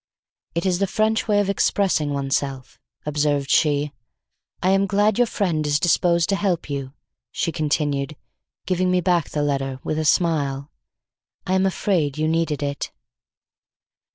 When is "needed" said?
12.27-12.63